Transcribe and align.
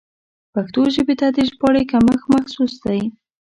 پښتو 0.53 0.81
ژبې 0.95 1.15
ته 1.21 1.27
د 1.35 1.37
ژباړې 1.49 1.83
کمښت 1.91 2.25
محسوس 2.33 2.73
دی. 2.85 3.01